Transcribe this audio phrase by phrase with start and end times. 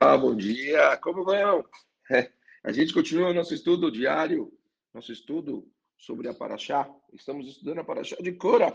[0.00, 1.64] Ah, bom dia, como vão?
[2.62, 4.52] A gente continua nosso estudo diário,
[4.94, 6.88] nosso estudo sobre a Paraxá.
[7.12, 8.72] Estamos estudando a Paraxá de Cora.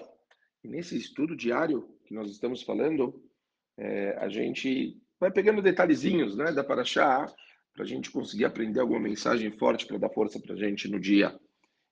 [0.61, 3.23] E nesse estudo diário que nós estamos falando,
[3.77, 7.33] é, a gente vai pegando detalhezinhos né, da Paraxá
[7.73, 10.99] para a gente conseguir aprender alguma mensagem forte para dar força para a gente no
[10.99, 11.39] dia.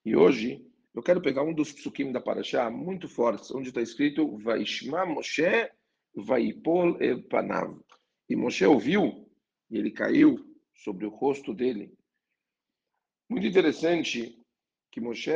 [0.04, 0.62] E hoje
[0.94, 5.70] eu quero pegar um dos psukim da Paraxá muito fortes, onde está escrito Vaishma Moshe
[6.14, 6.98] Vaipol
[7.30, 7.80] Panav.
[8.32, 9.30] E Moshe ouviu
[9.70, 10.40] e ele caiu
[10.74, 11.94] sobre o rosto dele.
[13.30, 14.42] Muito interessante
[14.90, 15.30] que Moshe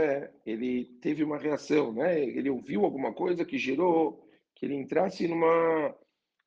[0.45, 2.23] ele teve uma reação, né?
[2.23, 4.25] Ele ouviu alguma coisa que gerou
[4.55, 5.93] que ele entrasse numa,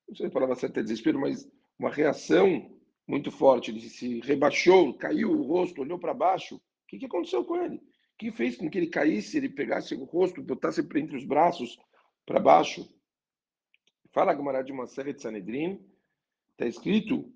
[0.09, 1.47] não sei se palavra certa é desespero, mas
[1.79, 2.75] uma reação
[3.07, 3.71] muito forte.
[3.71, 6.57] Ele se rebaixou, caiu o rosto, olhou para baixo.
[6.57, 7.77] O que, que aconteceu com ele?
[7.77, 7.83] O
[8.17, 11.79] que fez com que ele caísse, ele pegasse o rosto, botasse entre os braços
[12.25, 12.89] para baixo?
[14.15, 15.79] Fala a de uma série de Sanedrin,
[16.59, 17.33] Está escrito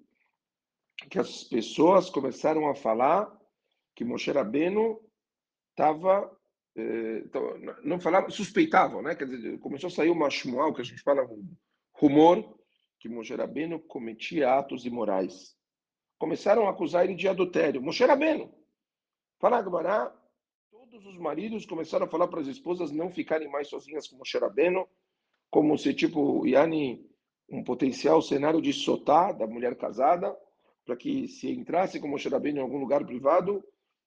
[1.08, 3.32] que as pessoas começaram a falar
[3.94, 5.00] que Moshe Rabbeinu
[5.70, 6.28] estava
[6.74, 7.22] eh,
[7.84, 9.14] não falavam, suspeitavam, né?
[9.14, 11.54] Quer dizer, começou a sair uma shmual, que a gente fala um
[11.92, 12.58] rumor
[12.98, 15.56] que Moshe Rabbeinu cometia atos imorais.
[16.18, 17.80] Começaram a acusar ele de adultério.
[17.80, 18.52] Moshe Rabbeinu.
[19.38, 20.12] Fala agora,
[20.68, 24.36] todos os maridos começaram a falar para as esposas não ficarem mais sozinhas com Moshe
[24.36, 24.88] Rabbeinu,
[25.48, 27.11] como se tipo Yani
[27.52, 30.34] um potencial cenário de sotá da mulher casada,
[30.86, 33.62] para que se entrasse como Rabbeinu em algum lugar privado,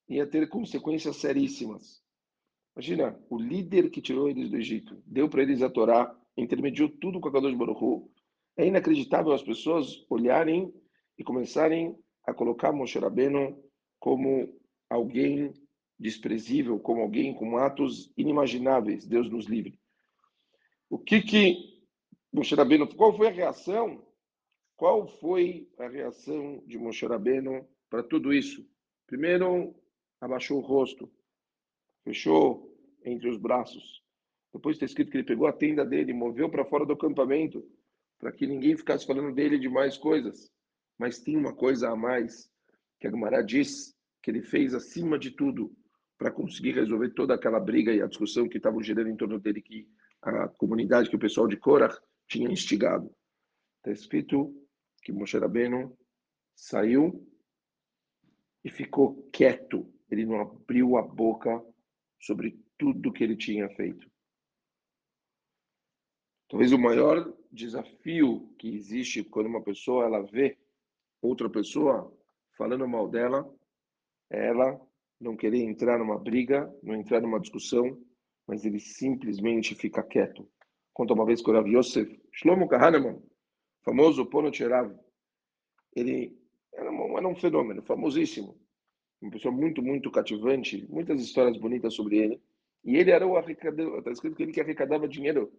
[0.09, 2.03] ia ter consequências seríssimas.
[2.75, 7.21] Imagina, o líder que tirou eles do Egito, deu para eles a Torá, intermediou tudo
[7.21, 8.09] com a Kadosh Baruch
[8.57, 10.73] É inacreditável as pessoas olharem
[11.17, 13.63] e começarem a colocar Moshe Rabbeinu
[13.99, 14.53] como
[14.89, 15.53] alguém
[15.97, 19.05] desprezível, como alguém com atos inimagináveis.
[19.05, 19.79] Deus nos livre.
[20.89, 21.74] O que que
[22.35, 24.05] Moshe Rabbeinu, qual foi a reação?
[24.75, 28.69] Qual foi a reação de Moshe Rabbeinu para tudo isso?
[29.07, 29.73] Primeiro,
[30.19, 31.09] abaixou o rosto,
[32.03, 34.03] fechou entre os braços.
[34.53, 37.65] Depois está escrito que ele pegou a tenda dele, moveu para fora do acampamento,
[38.19, 40.51] para que ninguém ficasse falando dele de mais coisas.
[40.99, 42.51] Mas tem uma coisa a mais
[42.99, 45.73] que a Gemara diz que ele fez acima de tudo
[46.17, 49.61] para conseguir resolver toda aquela briga e a discussão que estavam gerando em torno dele,
[49.61, 49.87] que
[50.21, 51.97] a comunidade, que o pessoal de Korah
[52.27, 53.13] tinha instigado.
[53.77, 54.53] Está escrito
[55.01, 55.97] que Moshe Rabbeinu
[56.55, 57.27] saiu
[58.63, 59.91] e ficou quieto.
[60.09, 61.63] Ele não abriu a boca
[62.19, 64.09] sobre tudo que ele tinha feito.
[66.49, 70.57] Talvez o maior desafio que existe quando uma pessoa ela vê
[71.21, 72.15] outra pessoa
[72.57, 73.51] falando mal dela
[74.29, 74.79] é ela
[75.19, 77.99] não querer entrar numa briga, não entrar numa discussão,
[78.47, 80.49] mas ele simplesmente fica quieto.
[80.95, 83.21] Conta uma vez que o Rav Yosef, Shlomo Kahneman,
[83.83, 84.97] famoso Pono Tcherav,
[85.93, 86.39] ele
[86.73, 88.57] era um, era um fenômeno famosíssimo,
[89.21, 92.41] uma pessoa muito, muito cativante, muitas histórias bonitas sobre ele.
[92.85, 95.51] E ele era o arrecadador, está escrito que ele que arrecadava dinheiro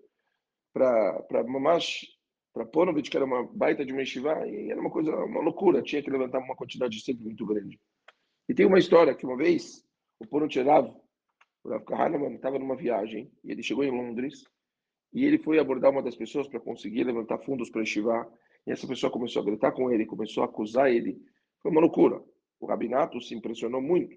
[0.72, 2.06] para Mamash,
[2.54, 5.82] para Ponovich, que era uma baita de uma yeshiva, e era uma coisa, uma loucura,
[5.82, 7.78] tinha que levantar uma quantidade sempre muito grande.
[8.48, 9.86] E tem uma história que uma vez
[10.18, 10.90] o Pono Tcherav,
[11.62, 14.42] o Rav Kahneman, estava numa viagem, e ele chegou em Londres,
[15.16, 18.30] e ele foi abordar uma das pessoas para conseguir levantar fundos para estivar.
[18.66, 21.18] E essa pessoa começou a gritar com ele, começou a acusar ele.
[21.62, 22.22] Foi uma loucura.
[22.60, 24.14] O rabinato se impressionou muito.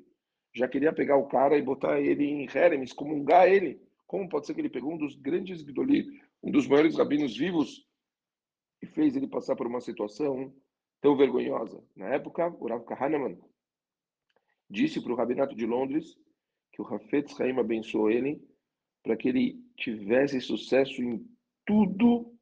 [0.53, 3.81] Já queria pegar o cara e botar ele em Heremes, comungar ele.
[4.05, 5.63] Como pode ser que ele pegou um dos grandes
[6.43, 7.87] um dos maiores rabinos vivos
[8.81, 10.53] e fez ele passar por uma situação
[10.99, 11.81] tão vergonhosa?
[11.95, 13.39] Na época, o Rav Kahneman
[14.69, 16.17] disse para o rabinato de Londres
[16.73, 18.45] que o Hafetz Haim abençoou ele
[19.03, 21.25] para que ele tivesse sucesso em
[21.65, 22.33] tudo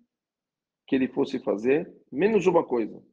[0.88, 3.04] que ele fosse fazer, menos uma coisa.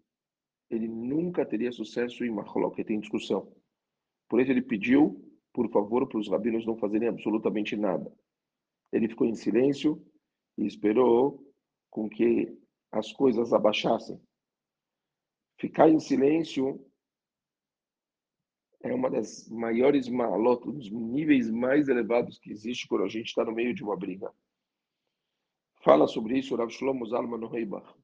[0.71, 3.53] Ele nunca teria sucesso em Maholok, que tem discussão.
[4.29, 5.21] Por isso ele pediu,
[5.53, 8.11] por favor, para os rabinos não fazerem absolutamente nada.
[8.93, 10.05] Ele ficou em silêncio
[10.57, 11.45] e esperou
[11.91, 12.57] com que
[12.91, 14.21] as coisas abaixassem.
[15.59, 16.85] Ficar em silêncio
[18.85, 23.29] é uma das maiores malotas, um dos níveis mais elevados que existe quando a gente
[23.29, 24.31] está no meio de uma briga.
[25.81, 27.95] Fala sobre isso Rav Shlomo Zalman Reibach.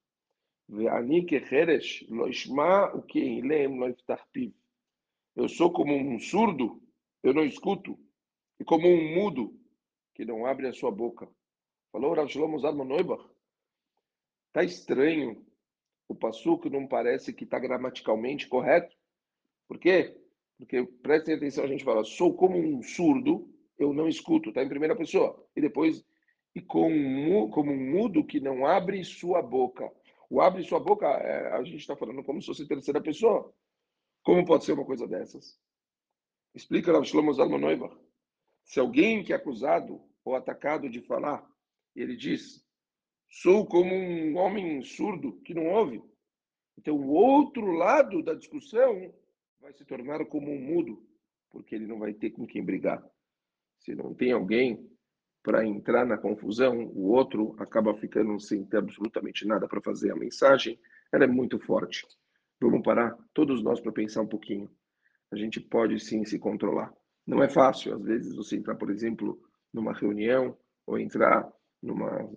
[5.35, 6.81] Eu sou como um surdo,
[7.21, 7.99] eu não escuto,
[8.59, 9.55] e como um mudo
[10.15, 11.29] que não abre a sua boca.
[11.91, 13.23] Falou Rav Shlomo Zalman Noibach.
[14.51, 15.45] Tá estranho.
[16.07, 18.97] O passuco não parece que está gramaticalmente correto.
[19.67, 20.20] Por quê?
[20.61, 24.69] Porque prestem atenção, a gente fala, sou como um surdo, eu não escuto, está em
[24.69, 25.43] primeira pessoa.
[25.55, 26.05] E depois,
[26.53, 29.91] e como, como um mudo que não abre sua boca.
[30.29, 33.51] O abre sua boca, é, a gente está falando como se fosse terceira pessoa.
[34.21, 35.59] Como pode ser uma coisa dessas?
[36.53, 37.89] Explica Rav Shlomo Zalman.
[38.63, 41.43] Se alguém que é acusado ou atacado de falar,
[41.95, 42.63] ele diz,
[43.27, 46.03] sou como um homem surdo que não ouve.
[46.77, 49.11] Então, o outro lado da discussão
[49.61, 51.01] vai se tornar como um mudo,
[51.51, 53.03] porque ele não vai ter com quem brigar.
[53.79, 54.89] Se não tem alguém
[55.43, 60.11] para entrar na confusão, o outro acaba ficando sem ter absolutamente nada para fazer.
[60.11, 60.79] A mensagem
[61.11, 62.05] ela é muito forte.
[62.59, 64.69] Vamos parar, todos nós, para pensar um pouquinho.
[65.31, 66.93] A gente pode sim se controlar.
[67.25, 69.39] Não é fácil, às vezes, você entrar, por exemplo,
[69.73, 72.29] numa reunião ou entrar numa,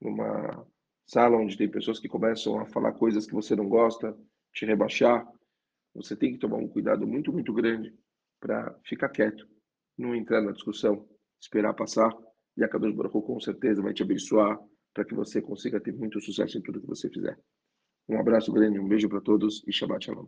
[0.00, 0.66] numa
[1.06, 4.16] sala onde tem pessoas que começam a falar coisas que você não gosta,
[4.52, 5.26] te rebaixar.
[5.96, 7.94] Você tem que tomar um cuidado muito, muito grande
[8.40, 9.46] para ficar quieto,
[9.96, 11.08] não entrar na discussão,
[11.40, 12.10] esperar passar
[12.56, 14.58] e a Kadosh Baruch com certeza vai te abençoar
[14.94, 17.38] para que você consiga ter muito sucesso em tudo que você fizer.
[18.08, 20.24] Um abraço grande, um beijo para todos e Shabbat Shalom.